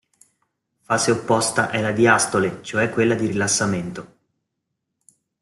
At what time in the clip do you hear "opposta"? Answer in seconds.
1.11-1.69